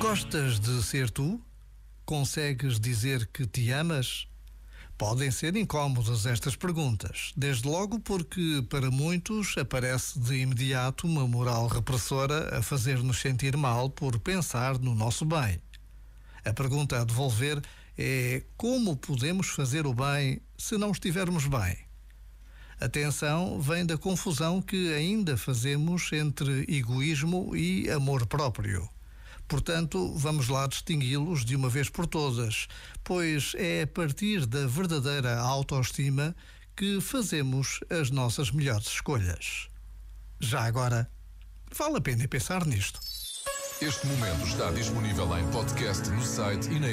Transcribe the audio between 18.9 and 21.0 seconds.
podemos fazer o bem se não